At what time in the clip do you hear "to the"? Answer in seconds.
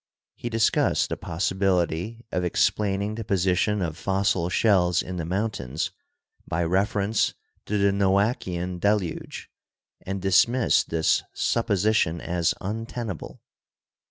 7.67-7.91